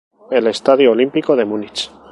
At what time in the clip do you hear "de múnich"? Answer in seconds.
1.35-1.91